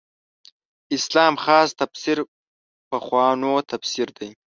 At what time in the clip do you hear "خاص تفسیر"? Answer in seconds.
1.43-2.17